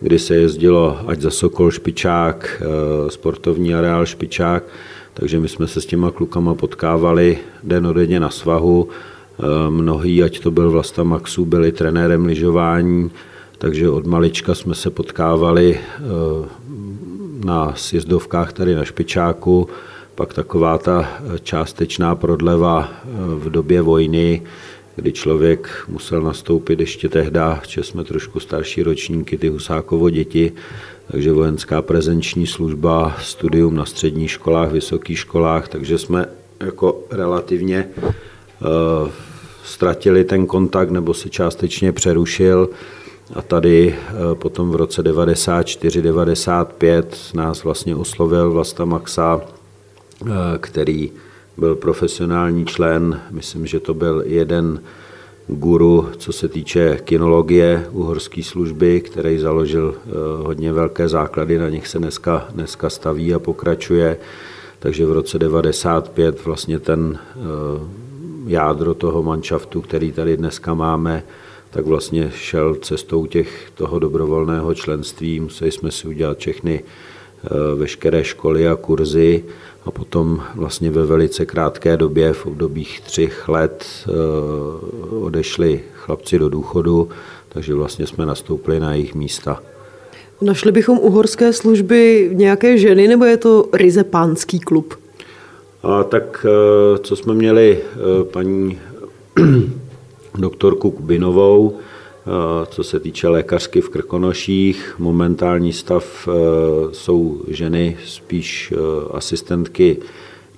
[0.00, 4.64] kdy se jezdilo ať za Sokol špičák, eh, sportovní areál špičák,
[5.14, 8.88] takže my jsme se s těma klukama potkávali denodenně na svahu.
[8.88, 13.10] Eh, mnohý, ať to byl Vlasta Maxu, byli trenérem lyžování,
[13.58, 15.78] takže od malička jsme se potkávali
[17.44, 19.68] na sjezdovkách tady na Špičáku
[20.14, 21.08] pak taková ta
[21.42, 24.42] částečná prodleva eh, v době vojny,
[24.96, 30.52] kdy člověk musel nastoupit ještě tehdy, že jsme trošku starší ročníky, ty Husákovo děti,
[31.10, 36.26] takže vojenská prezenční služba, studium na středních školách, vysokých školách, takže jsme
[36.60, 38.10] jako relativně uh,
[39.64, 42.68] ztratili ten kontakt nebo se částečně přerušil.
[43.34, 49.40] A tady uh, potom v roce 94-95 nás vlastně oslovil Vlasta Maxa,
[50.22, 51.12] Eh, který
[51.56, 54.80] byl profesionální člen, myslím, že to byl jeden
[55.48, 60.10] guru, co se týče kinologie uhorské služby, který založil eh,
[60.42, 64.16] hodně velké základy, na nich se dneska, dneska staví a pokračuje.
[64.78, 67.40] Takže v roce 95 vlastně ten eh,
[68.46, 71.22] jádro toho manšaftu, který tady dneska máme,
[71.70, 75.40] tak vlastně šel cestou těch, toho dobrovolného členství.
[75.40, 76.84] Museli jsme si udělat všechny
[77.76, 79.44] veškeré školy a kurzy
[79.84, 84.10] a potom vlastně ve velice krátké době, v obdobích třech let, eh,
[85.16, 87.08] odešli chlapci do důchodu,
[87.48, 89.62] takže vlastně jsme nastoupili na jejich místa.
[90.40, 94.94] Našli bychom u horské služby nějaké ženy, nebo je to ryze pánský klub?
[95.82, 98.78] A tak eh, co jsme měli eh, paní
[100.38, 101.76] doktorku Kubinovou,
[102.66, 106.28] co se týče lékařky v Krkonoších, momentální stav
[106.92, 108.72] jsou ženy spíš
[109.10, 109.96] asistentky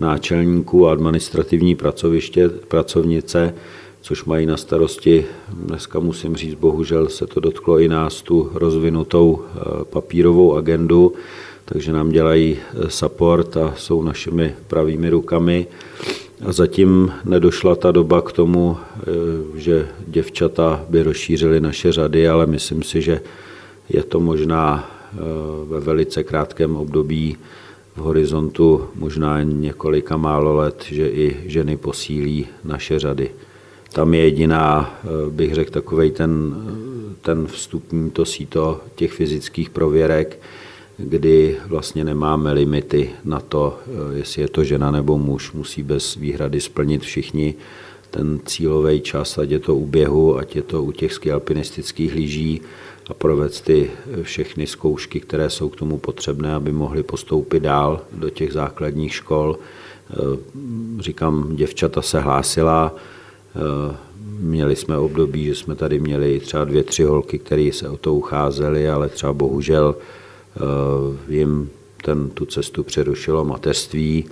[0.00, 3.54] náčelníků a administrativní pracoviště, pracovnice,
[4.00, 9.42] což mají na starosti, dneska musím říct, bohužel se to dotklo i nás, tu rozvinutou
[9.90, 11.12] papírovou agendu,
[11.64, 12.56] takže nám dělají
[12.88, 15.66] support a jsou našimi pravými rukami.
[16.44, 19.04] A zatím nedošla ta doba k tomu, eh,
[19.54, 23.20] že děvčata by rozšířily naše řady, ale myslím si, že
[23.88, 25.18] je to možná eh,
[25.64, 27.36] ve velice krátkém období
[27.96, 33.30] v horizontu možná několika málo let, že i ženy posílí naše řady.
[33.92, 36.54] Tam je jediná, eh, bych řekl, takový ten,
[37.22, 40.38] ten vstupní to síto těch fyzických prověrek,
[40.98, 46.14] kdy vlastně nemáme limity na to, eh, jestli je to žena nebo muž, musí bez
[46.14, 47.54] výhrady splnit všichni
[48.10, 52.60] ten cílový čas, ať je to u běhu, ať je to u těch skialpinistických lyží
[53.08, 53.90] a provést ty
[54.22, 59.58] všechny zkoušky, které jsou k tomu potřebné, aby mohli postoupit dál do těch základních škol.
[60.10, 60.14] Eh,
[61.00, 63.96] říkám, děvčata se hlásila, eh,
[64.40, 68.14] měli jsme období, že jsme tady měli třeba dvě, tři holky, které se o to
[68.14, 70.25] ucházely, ale třeba bohužel Eh,
[71.28, 71.70] jim
[72.04, 74.24] ten, tu cestu přerušilo mateřství,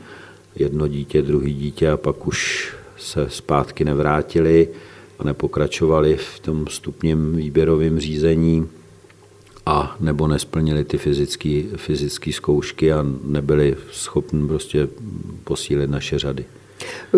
[0.57, 4.69] jedno dítě, druhý dítě a pak už se zpátky nevrátili
[5.19, 8.69] a nepokračovali v tom stupním výběrovém řízení
[9.67, 10.99] a nebo nesplnili ty
[11.77, 14.89] fyzické zkoušky a nebyli schopni prostě
[15.45, 16.45] posílit naše řady.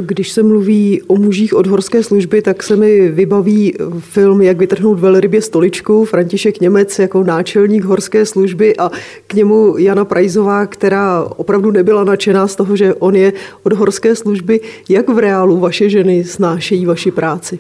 [0.00, 4.98] Když se mluví o mužích od horské služby, tak se mi vybaví film Jak vytrhnout
[4.98, 8.90] velrybě stoličku, František Němec jako náčelník horské služby a
[9.26, 14.16] k němu Jana Prajzová, která opravdu nebyla nadšená z toho, že on je od horské
[14.16, 14.60] služby.
[14.88, 17.58] Jak v reálu vaše ženy snášejí vaši práci?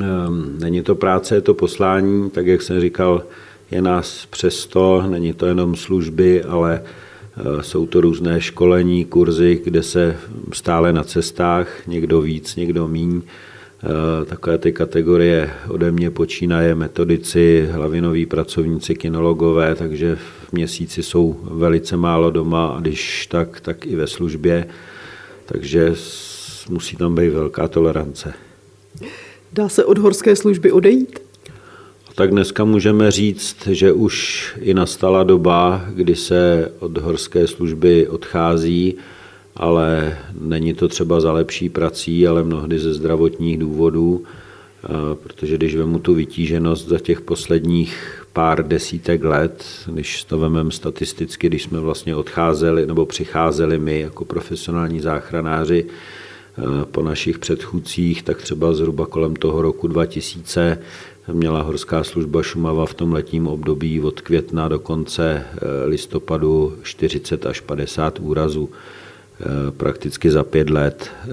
[0.00, 3.22] Ehm, není to práce, je to poslání, tak jak jsem říkal,
[3.70, 6.82] je nás přesto, není to jenom služby, ale
[7.60, 10.16] jsou to různé školení, kurzy, kde se
[10.52, 13.22] stále na cestách, někdo víc, někdo míň.
[13.84, 21.40] Eh, takové ty kategorie ode mě počínaje metodici, hlavinoví pracovníci, kinologové, takže v měsíci jsou
[21.42, 24.66] velice málo doma a když tak, tak i ve službě.
[25.46, 25.94] Takže
[26.68, 28.34] musí tam být velká tolerance.
[29.52, 31.23] Dá se od horské služby odejít?
[32.14, 38.94] Tak dneska můžeme říct, že už i nastala doba, kdy se od horské služby odchází,
[39.56, 44.24] ale není to třeba za lepší prací, ale mnohdy ze zdravotních důvodů.
[45.14, 51.46] protože když vemu tu vytíženost za těch posledních pár desítek let, když to vememe statisticky,
[51.46, 55.86] když jsme vlastně odcházeli nebo přicházeli my jako profesionální záchranáři
[56.90, 60.78] po našich předchůdcích, tak třeba zhruba kolem toho roku 2000
[61.32, 67.46] měla horská služba Šumava v tom letním období od května do konce eh, listopadu 40
[67.46, 68.70] až 50 úrazů.
[69.40, 71.28] Eh, prakticky za pět let eh,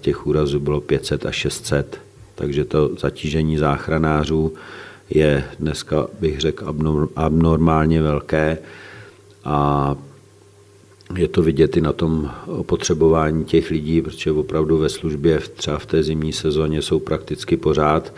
[0.00, 2.00] těch úrazů bylo 500 až 600,
[2.34, 4.54] takže to zatížení záchranářů
[5.10, 6.74] je dneska, bych řekl,
[7.16, 8.58] abnormálně velké
[9.44, 9.94] a
[11.16, 15.86] je to vidět i na tom opotřebování těch lidí, protože opravdu ve službě třeba v
[15.86, 18.12] té zimní sezóně jsou prakticky pořád.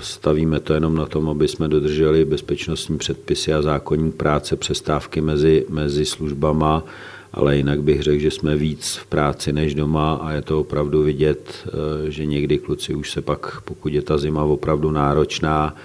[0.00, 5.66] Stavíme to jenom na tom, aby jsme dodrželi bezpečnostní předpisy a zákonní práce, přestávky mezi,
[5.68, 6.84] mezi službama,
[7.32, 11.02] ale jinak bych řekl, že jsme víc v práci než doma a je to opravdu
[11.02, 15.76] vidět, eh, že někdy kluci už se pak, pokud je ta zima opravdu náročná,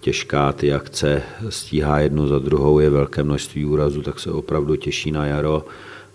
[0.00, 5.10] těžká, ty akce stíhá jednu za druhou, je velké množství úrazů, tak se opravdu těší
[5.10, 5.64] na jaro,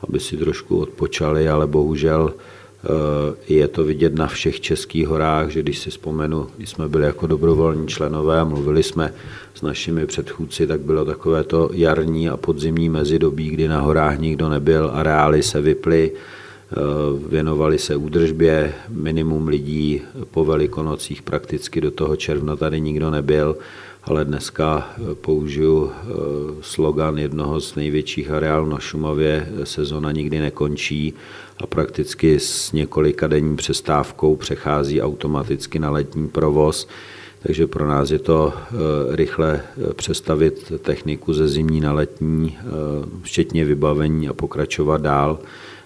[0.08, 2.61] aby si trošku odpočali, ale bohužel Eh,
[3.48, 7.28] je to vidět na všech českých horách, že když si vzpomenu, když jsme byli jako
[7.28, 9.14] dobrovolní členové a mluvili jsme
[9.54, 14.50] s našimi předchůdci, tak bylo takové to jarní a podzimní mezidobí, kdy na horách nikdo
[14.50, 16.76] nebyl, areály se vyply, eh,
[17.30, 23.58] věnovali se údržbě, minimum lidí po velikonocích prakticky do toho června tady nikdo nebyl
[24.04, 26.14] ale dneska eh, použiju eh,
[26.62, 31.14] slogan jednoho z největších areálů na Šumavě, sezona nikdy nekončí
[31.58, 36.88] a prakticky s několika denní přestávkou přechází automaticky na letní provoz.
[37.44, 38.76] Takže pro nás je to eh,
[39.16, 39.62] rychle
[39.96, 42.58] přestavit techniku ze zimní na letní,
[43.22, 45.40] včetně vybavení a pokračovat dál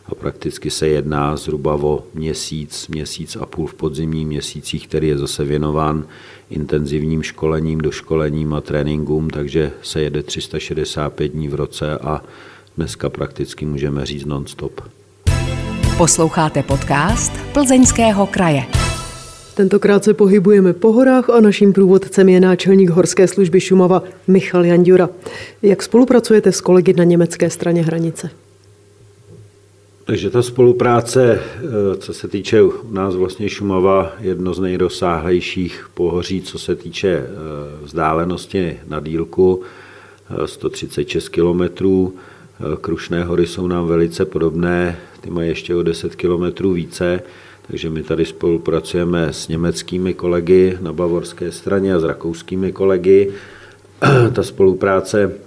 [0.07, 5.17] a prakticky se jedná zhruba o měsíc, měsíc a půl v podzimních měsících, který je
[5.17, 6.05] zase věnován
[6.49, 12.21] intenzivním školením, doškolením a tréninkům, takže se jede 365 dní v roce a
[12.77, 14.81] dneska prakticky můžeme říct non-stop.
[15.97, 18.63] Posloucháte podcast Plzeňského kraje.
[19.55, 25.09] Tentokrát se pohybujeme po horách a naším průvodcem je náčelník Horské služby Šumava Michal Jandura.
[25.61, 28.29] Jak spolupracujete s kolegy na německé straně hranice?
[30.05, 36.41] Takže ta spolupráce, eh, co se týče u nás vlastně Šumava, jedno z nejrozsáhlejších pohoří,
[36.41, 37.25] co se týče eh,
[37.81, 39.61] vzdálenosti na dílku,
[40.45, 42.15] 136 eh, kilometrů.
[42.81, 47.21] Krušné hory jsou nám velice podobné, ty mají ještě o 10 kilometrů více,
[47.67, 53.31] takže my tady spolupracujeme s německými kolegy na bavorské straně a s rakouskými kolegy.
[54.33, 55.44] Ta spolupráce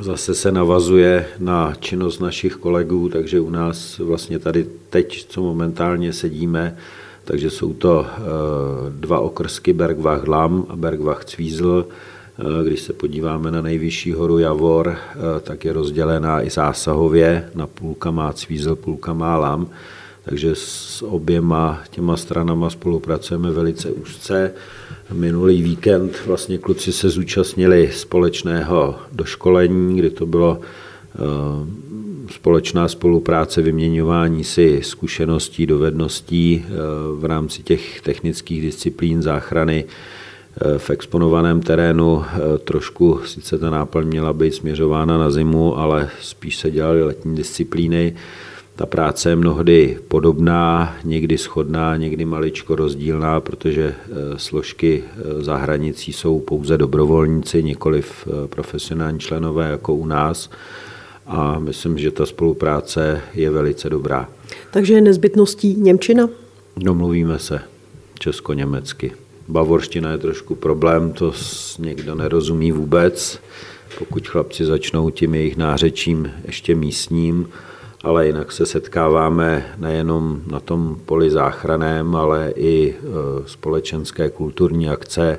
[0.00, 6.12] Zase se navazuje na činnost našich kolegů, takže u nás vlastně tady teď, co momentálně
[6.12, 6.76] sedíme,
[7.24, 8.20] takže jsou to eh,
[8.90, 11.86] dva okrsky Bergvach Lam a Bergvach Cvízl.
[12.38, 17.66] Eh, když se podíváme na nejvyšší horu Javor, eh, tak je rozdělená i zásahově, na
[17.66, 19.68] půlka má Cvízl, půlka má Lam.
[20.24, 24.52] Takže s oběma těma stranama spolupracujeme velice úzce.
[25.12, 31.18] Minulý víkend vlastně kluci se zúčastnili společného doškolení, kdy to bylo eh,
[32.32, 36.72] společná spolupráce, vyměňování si zkušeností, dovedností eh,
[37.14, 42.24] v rámci těch technických disciplín záchrany eh, v exponovaném terénu.
[42.64, 48.14] Trošku sice ta náplň měla být směřována na zimu, ale spíš se dělaly letní disciplíny.
[48.76, 55.56] Ta práce je mnohdy podobná, někdy schodná, někdy maličko rozdílná, protože eh, složky eh, za
[55.56, 60.50] hranicí jsou pouze dobrovolníci, nikoliv eh, profesionální členové jako u nás.
[61.26, 64.28] A myslím, že ta spolupráce je velice dobrá.
[64.70, 66.28] Takže je nezbytností Němčina?
[66.76, 67.60] Domluvíme se
[68.18, 69.12] česko-německy.
[69.48, 71.32] Bavorština je trošku problém, to
[71.78, 73.40] někdo nerozumí vůbec.
[73.98, 77.48] Pokud chlapci začnou tím jejich nářečím ještě místním,
[78.04, 82.94] ale jinak se setkáváme nejenom na tom poli záchraném, ale i e,
[83.46, 85.38] společenské kulturní akce,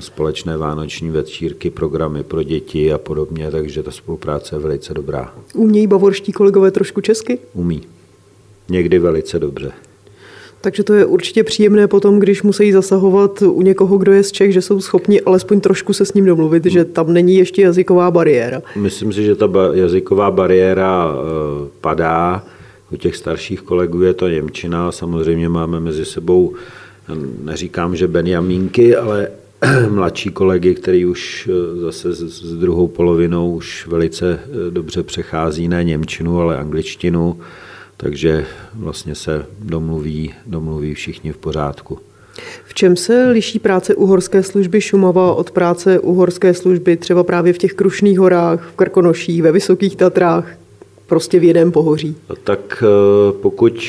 [0.00, 5.34] společné vánoční večírky, programy pro děti a podobně, takže ta spolupráce je velice dobrá.
[5.54, 7.38] Umějí bavorští kolegové trošku česky?
[7.52, 7.82] Umí.
[8.68, 9.72] Někdy velice dobře.
[10.60, 14.52] Takže to je určitě příjemné potom, když musí zasahovat u někoho, kdo je z Čech,
[14.52, 18.62] že jsou schopni alespoň trošku se s ním domluvit, že tam není ještě jazyková bariéra.
[18.76, 22.44] Myslím si, že ta jazyková bariéra e, padá.
[22.92, 24.92] U těch starších kolegů je to Němčina.
[24.92, 26.54] Samozřejmě máme mezi sebou,
[27.44, 29.28] neříkám, že Benjamínky, ale
[29.90, 35.84] mladší kolegy, který už e, zase s druhou polovinou už velice e, dobře přechází ne
[35.84, 37.36] Němčinu, ale angličtinu
[38.00, 41.98] takže vlastně se domluví, domluví všichni v pořádku.
[42.64, 47.58] V čem se liší práce uhorské služby Šumava od práce uhorské služby třeba právě v
[47.58, 50.48] těch Krušných horách, v Krkonoších, ve Vysokých Tatrách,
[51.06, 52.16] prostě v jednom pohoří?
[52.44, 53.88] Tak eh, pokud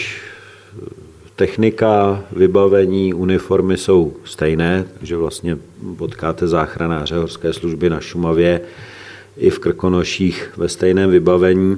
[1.35, 5.57] technika, vybavení, uniformy jsou stejné, takže vlastně
[5.97, 8.61] potkáte záchranáře horské služby na Šumavě
[9.37, 11.77] i v Krkonoších ve stejném vybavení,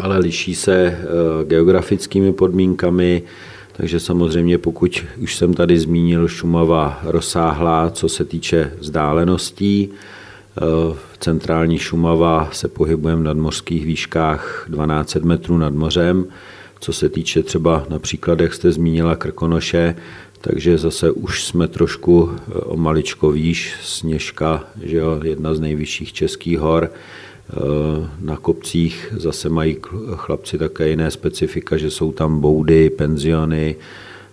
[0.00, 0.98] ale liší se eh,
[1.44, 3.22] geografickými podmínkami,
[3.72, 10.60] takže samozřejmě pokud už jsem tady zmínil Šumava rozsáhlá, co se týče vzdáleností, eh,
[11.12, 16.26] v centrální Šumava se pohybujeme v nadmořských výškách 12 metrů nad mořem,
[16.80, 19.96] co se týče třeba například, jak jste zmínila Krkonoše,
[20.40, 26.12] takže zase už jsme trošku eh, o maličko výš, Sněžka, že jo, jedna z nejvyšších
[26.12, 26.90] českých hor.
[27.52, 29.76] Eh, na kopcích zase mají
[30.14, 33.76] chlapci také jiné specifika, že jsou tam boudy, penziony,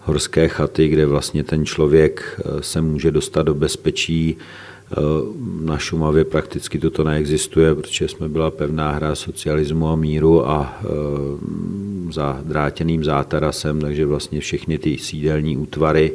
[0.01, 4.37] horské chaty, kde vlastně ten člověk eh, se může dostat do bezpečí,
[5.61, 10.79] na Šumavě prakticky toto neexistuje, protože jsme byla pevná hra socialismu a míru a
[12.11, 16.13] za drátěným zátarasem, takže vlastně všechny ty sídelní útvary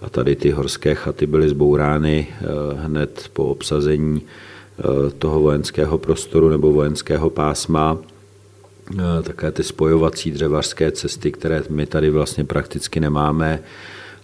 [0.00, 2.26] a tady ty horské chaty byly zbourány
[2.76, 4.22] hned po obsazení
[5.18, 7.98] toho vojenského prostoru nebo vojenského pásma.
[9.22, 13.60] Také ty spojovací dřevařské cesty, které my tady vlastně prakticky nemáme,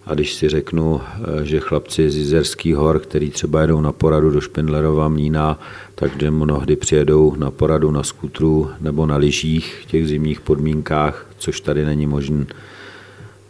[0.05, 4.29] a když si řeknu, eh, že chlapci z Jizerských hor, který třeba jedou na poradu
[4.29, 5.59] do Špindlerova mlína,
[5.95, 11.61] tak mnohdy přijedou na poradu na skutru nebo na lyžích v těch zimních podmínkách, což
[11.61, 12.45] tady není možné.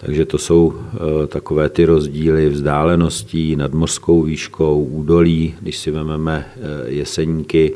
[0.05, 6.45] Takže to jsou eh, takové ty rozdíly vzdáleností nad mořskou výškou, údolí, když si vezmeme
[6.47, 6.59] eh,
[6.91, 7.73] jeseníky,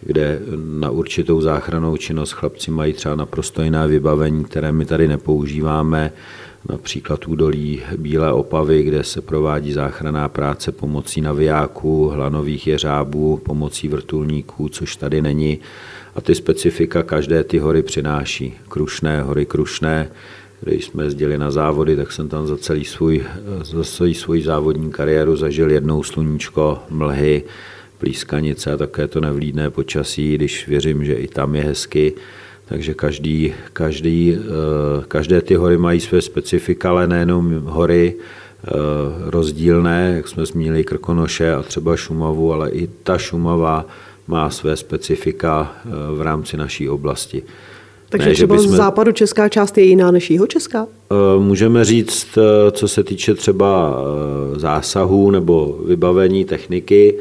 [0.00, 6.12] kde na určitou záchranou činnost chlapci mají třeba naprosto jiné vybavení, které my tady nepoužíváme
[6.68, 14.68] například údolí Bílé Opavy, kde se provádí záchranná práce pomocí navijáků, hlanových jeřábů, pomocí vrtulníků,
[14.68, 15.58] což tady není.
[16.14, 18.54] A ty specifika každé ty hory přináší.
[18.68, 20.10] Krušné, hory Krušné,
[20.60, 23.24] když jsme jezdili na závody, tak jsem tam za celý svůj,
[23.62, 27.42] za celý svůj závodní kariéru zažil jednou sluníčko, mlhy,
[27.98, 32.14] plískanice a také to nevlídné počasí, když věřím, že i tam je hezky.
[32.68, 38.70] Takže každý, každý, eh, každé ty hory mají své specifika, ale nejenom hory eh,
[39.30, 43.86] rozdílné, jak jsme zmínili Krkonoše a třeba Šumavu, ale i ta Šumava
[44.26, 47.42] má své specifika eh, v rámci naší oblasti.
[48.08, 48.76] Takže ne, třeba bychom...
[48.76, 50.86] západu česká část je jiná než jeho česká?
[51.38, 52.38] Můžeme říct,
[52.72, 53.98] co se týče třeba
[54.56, 57.14] zásahů nebo vybavení techniky,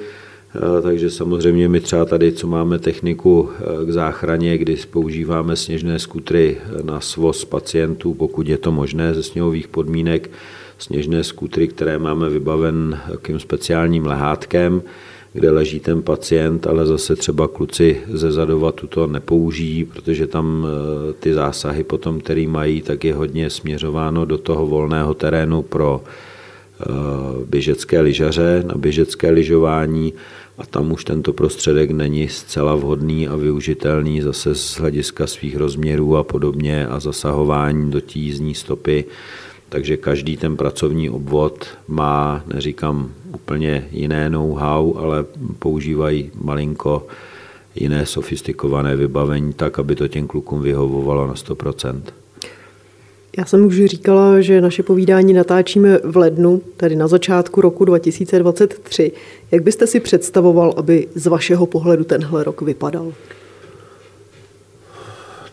[0.58, 6.00] Eh, takže samozřejmě my třeba tady, co máme techniku eh, k záchraně, kdy používáme sněžné
[6.00, 10.30] skutry eh, na svoz pacientů, pokud je to možné ze sněhových podmínek,
[10.78, 14.82] sněžné skutry, které máme vybaven takým speciálním lehátkem,
[15.38, 20.68] kde leží ten pacient, ale zase třeba kluci ze zadovatu to nepoužijí, protože tam
[21.20, 26.02] ty zásahy potom, který mají, tak je hodně směřováno do toho volného terénu pro
[27.46, 30.14] běžecké lyžaře, na běžecké lyžování
[30.58, 36.18] a tam už tento prostředek není zcela vhodný a využitelný zase z hlediska svých rozměrů
[36.18, 39.06] a podobně a zasahování do tízní stopy.
[39.70, 45.26] Takže každý ten pracovní obvod má, neříkám úplně jiné know-how, ale
[45.60, 47.08] používají malinko
[47.76, 52.02] jiné sofistikované vybavení tak, aby to těm klukům vyhovovalo na 100%.
[53.38, 59.12] Já jsem už říkala, že naše povídání natáčíme v lednu, tedy na začátku roku 2023.
[59.52, 63.14] Jak byste si představoval, aby z vašeho pohledu tenhle rok vypadal?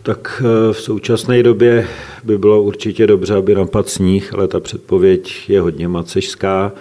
[0.05, 1.86] Tak eh, v současné době
[2.24, 6.72] by bylo určitě dobře, aby napad sníh, ale ta předpověď je hodně macešská.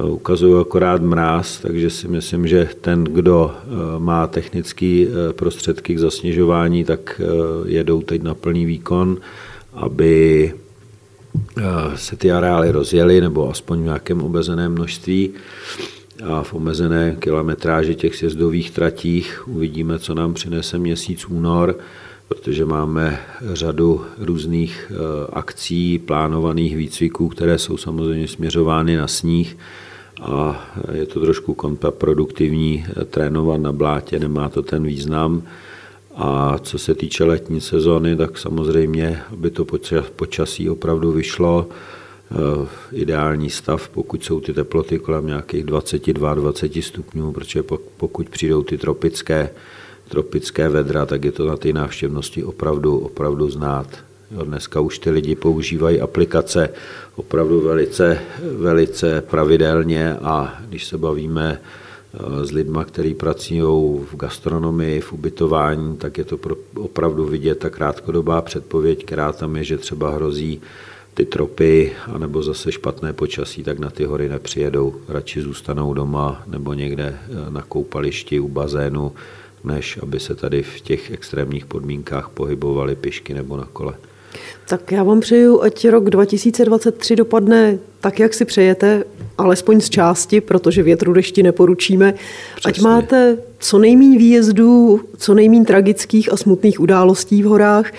[0.00, 3.66] Eh, ukazují akorát mráz, takže si myslím, že ten, kdo eh,
[3.98, 7.20] má technické prostředky k zasněžování, tak
[7.66, 9.18] jedou teď na plný výkon
[9.74, 10.54] aby
[11.94, 15.30] se ty areály rozjely, nebo aspoň v nějakém omezeném množství
[16.24, 21.78] a v omezené kilometráži těch sjezdových tratích uvidíme, co nám přinese měsíc únor,
[22.28, 23.20] protože máme
[23.52, 24.96] řadu různých eh,
[25.32, 29.56] akcí, plánovaných výcviků, které jsou samozřejmě směřovány na sníh
[30.22, 35.42] a je to trošku kontraproduktivní eh, trénovat na blátě, nemá to ten význam.
[36.16, 39.66] A co se týče letní sezóny, tak samozřejmě, aby to
[40.16, 47.62] počasí opravdu vyšlo, eh, ideální stav, pokud jsou ty teploty kolem nějakých 22-20 stupňů, protože
[47.96, 49.50] pokud přijdou ty tropické,
[50.08, 53.86] tropické vedra, tak je to na té návštěvnosti opravdu, opravdu znát.
[54.30, 56.68] Jo, dneska už ty lidi používají aplikace
[57.16, 58.18] opravdu velice,
[58.56, 61.60] velice pravidelně a když se bavíme
[62.42, 63.60] s lidma, kteří pracují
[64.12, 66.38] v gastronomii, v ubytování, tak je to
[66.76, 70.60] opravdu vidět ta krátkodobá předpověď, která tam je, že třeba hrozí
[71.14, 74.94] ty tropy, anebo zase špatné počasí, tak na ty hory nepřijedou.
[75.08, 79.12] Radši zůstanou doma nebo někde na koupališti u bazénu,
[79.64, 83.94] než aby se tady v těch extrémních podmínkách pohybovali pišky nebo na kole.
[84.68, 89.04] Tak já vám přeju, ať rok 2023 dopadne tak, jak si přejete,
[89.38, 92.14] alespoň z části, protože větru dešti neporučíme.
[92.56, 92.70] Přesně.
[92.70, 97.92] Ať máte co nejmín výjezdů, co nejmín tragických a smutných událostí v horách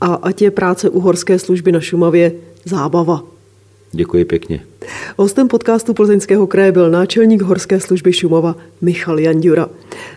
[0.00, 2.32] a ať je práce u horské služby na Šumavě
[2.64, 3.22] zábava.
[3.92, 4.60] Děkuji pěkně.
[5.16, 9.68] Hostem podcastu Plzeňského kraje byl náčelník Horské služby Šumova Michal Jandura.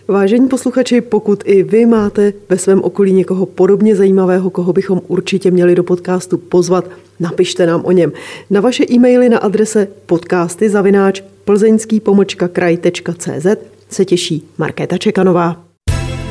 [0.08, 5.50] Vážení posluchači, pokud i vy máte ve svém okolí někoho podobně zajímavého, koho bychom určitě
[5.50, 8.12] měli do podcastu pozvat, napište nám o něm.
[8.50, 12.00] Na vaše e-maily na adrese podcasty zavináč plzeňský
[13.90, 15.73] se těší Markéta Čekanová.